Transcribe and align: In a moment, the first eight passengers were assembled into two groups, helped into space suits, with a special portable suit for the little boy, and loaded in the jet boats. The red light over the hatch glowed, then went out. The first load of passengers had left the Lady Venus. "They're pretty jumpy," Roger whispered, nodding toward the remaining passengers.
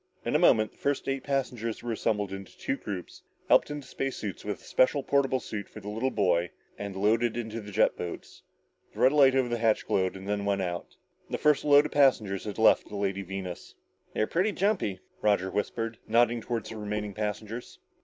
In 0.25 0.33
a 0.35 0.39
moment, 0.39 0.71
the 0.71 0.79
first 0.79 1.07
eight 1.07 1.21
passengers 1.23 1.83
were 1.83 1.91
assembled 1.91 2.33
into 2.33 2.57
two 2.57 2.75
groups, 2.75 3.21
helped 3.49 3.69
into 3.69 3.85
space 3.87 4.17
suits, 4.17 4.43
with 4.43 4.59
a 4.59 4.63
special 4.65 5.03
portable 5.03 5.39
suit 5.39 5.69
for 5.69 5.79
the 5.79 5.89
little 5.89 6.09
boy, 6.09 6.49
and 6.75 6.95
loaded 6.95 7.37
in 7.37 7.49
the 7.49 7.71
jet 7.71 7.95
boats. 7.97 8.41
The 8.95 8.99
red 8.99 9.11
light 9.13 9.35
over 9.35 9.47
the 9.47 9.59
hatch 9.59 9.85
glowed, 9.85 10.15
then 10.15 10.43
went 10.43 10.63
out. 10.63 10.95
The 11.29 11.37
first 11.37 11.63
load 11.63 11.85
of 11.85 11.91
passengers 11.91 12.45
had 12.45 12.57
left 12.57 12.87
the 12.89 12.95
Lady 12.95 13.21
Venus. 13.21 13.75
"They're 14.15 14.25
pretty 14.25 14.53
jumpy," 14.53 15.01
Roger 15.21 15.51
whispered, 15.51 15.99
nodding 16.07 16.41
toward 16.41 16.65
the 16.65 16.77
remaining 16.77 17.13
passengers. 17.13 17.77